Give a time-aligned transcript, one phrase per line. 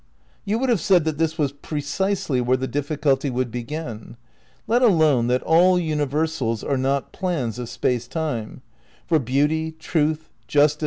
[0.45, 4.17] You would have said that this was precisely where the difficulty would begin.
[4.65, 8.63] Let alone that all universals are not plans of Space Time—
[9.07, 10.79] for beauty, truth, justice,' space, Time and Deity, Vol.